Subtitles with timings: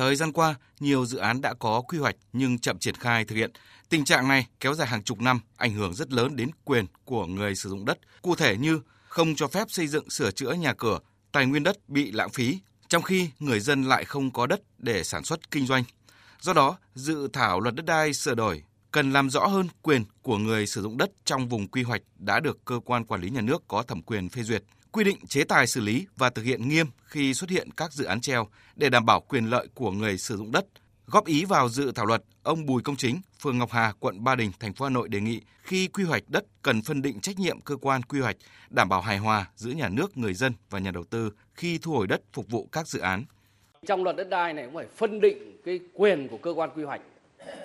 [0.00, 3.36] Thời gian qua, nhiều dự án đã có quy hoạch nhưng chậm triển khai thực
[3.36, 3.50] hiện.
[3.88, 7.26] Tình trạng này kéo dài hàng chục năm, ảnh hưởng rất lớn đến quyền của
[7.26, 7.98] người sử dụng đất.
[8.22, 10.98] Cụ thể như không cho phép xây dựng sửa chữa nhà cửa,
[11.32, 12.58] tài nguyên đất bị lãng phí,
[12.88, 15.84] trong khi người dân lại không có đất để sản xuất kinh doanh.
[16.40, 20.38] Do đó, dự thảo luật đất đai sửa đổi cần làm rõ hơn quyền của
[20.38, 23.40] người sử dụng đất trong vùng quy hoạch đã được cơ quan quản lý nhà
[23.40, 24.62] nước có thẩm quyền phê duyệt,
[24.92, 28.04] quy định chế tài xử lý và thực hiện nghiêm khi xuất hiện các dự
[28.04, 28.46] án treo
[28.76, 30.66] để đảm bảo quyền lợi của người sử dụng đất.
[31.06, 34.34] Góp ý vào dự thảo luật, ông Bùi Công Chính, phường Ngọc Hà, quận Ba
[34.34, 37.38] Đình, thành phố Hà Nội đề nghị khi quy hoạch đất cần phân định trách
[37.38, 38.36] nhiệm cơ quan quy hoạch,
[38.70, 41.92] đảm bảo hài hòa giữa nhà nước, người dân và nhà đầu tư khi thu
[41.92, 43.24] hồi đất phục vụ các dự án.
[43.86, 46.82] Trong luật đất đai này cũng phải phân định cái quyền của cơ quan quy
[46.82, 47.00] hoạch,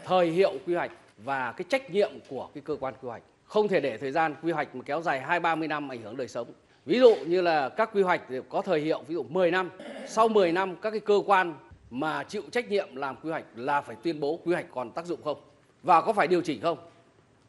[0.05, 3.24] thời hiệu quy hoạch và cái trách nhiệm của cái cơ quan quy hoạch.
[3.44, 6.18] Không thể để thời gian quy hoạch mà kéo dài 2 30 năm ảnh hưởng
[6.18, 6.48] đời sống.
[6.86, 9.70] Ví dụ như là các quy hoạch có thời hiệu ví dụ 10 năm,
[10.08, 11.54] sau 10 năm các cái cơ quan
[11.90, 15.06] mà chịu trách nhiệm làm quy hoạch là phải tuyên bố quy hoạch còn tác
[15.06, 15.38] dụng không
[15.84, 16.77] và có phải điều chỉnh không.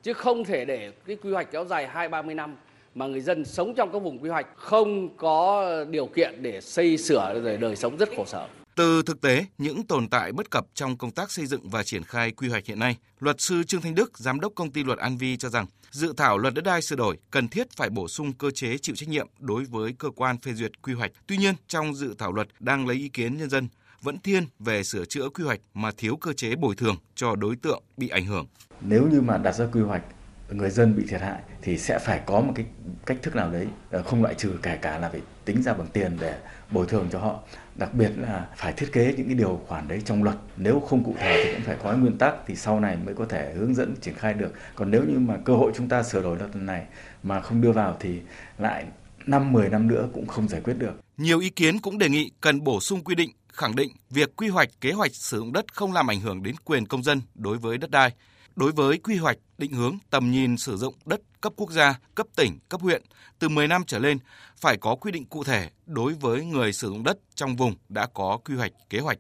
[0.03, 2.57] Chứ không thể để cái quy hoạch kéo dài 2 30 năm
[2.95, 6.97] mà người dân sống trong các vùng quy hoạch không có điều kiện để xây
[6.99, 8.47] sửa rồi đời sống rất khổ sở.
[8.77, 12.03] Từ thực tế, những tồn tại bất cập trong công tác xây dựng và triển
[12.03, 14.99] khai quy hoạch hiện nay, luật sư Trương Thanh Đức, giám đốc công ty luật
[14.99, 18.09] An Vi cho rằng, dự thảo luật đất đai sửa đổi cần thiết phải bổ
[18.09, 21.11] sung cơ chế chịu trách nhiệm đối với cơ quan phê duyệt quy hoạch.
[21.27, 23.69] Tuy nhiên, trong dự thảo luật đang lấy ý kiến nhân dân
[24.03, 27.57] vẫn thiên về sửa chữa quy hoạch mà thiếu cơ chế bồi thường cho đối
[27.57, 28.47] tượng bị ảnh hưởng.
[28.81, 30.03] Nếu như mà đặt ra quy hoạch
[30.51, 32.67] người dân bị thiệt hại thì sẽ phải có một cái
[33.07, 35.87] cách thức nào đấy ờ, không loại trừ kể cả là phải tính ra bằng
[35.93, 36.39] tiền để
[36.71, 37.41] bồi thường cho họ
[37.79, 40.37] đặc biệt là phải thiết kế những cái điều khoản đấy trong luật.
[40.57, 43.27] Nếu không cụ thể thì cũng phải có nguyên tắc thì sau này mới có
[43.29, 44.53] thể hướng dẫn, triển khai được.
[44.75, 46.87] Còn nếu như mà cơ hội chúng ta sửa đổi luật này
[47.23, 48.21] mà không đưa vào thì
[48.59, 48.85] lại
[49.27, 50.93] năm 10 năm nữa cũng không giải quyết được.
[51.17, 54.49] Nhiều ý kiến cũng đề nghị cần bổ sung quy định, khẳng định việc quy
[54.49, 57.59] hoạch kế hoạch sử dụng đất không làm ảnh hưởng đến quyền công dân đối
[57.59, 58.11] với đất đai
[58.57, 62.27] đối với quy hoạch định hướng tầm nhìn sử dụng đất cấp quốc gia, cấp
[62.37, 63.03] tỉnh, cấp huyện
[63.39, 64.19] từ 10 năm trở lên
[64.57, 68.07] phải có quy định cụ thể đối với người sử dụng đất trong vùng đã
[68.15, 69.19] có quy hoạch kế hoạch.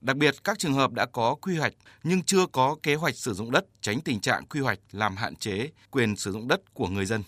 [0.00, 3.34] Đặc biệt các trường hợp đã có quy hoạch nhưng chưa có kế hoạch sử
[3.34, 6.88] dụng đất tránh tình trạng quy hoạch làm hạn chế quyền sử dụng đất của
[6.88, 7.22] người dân.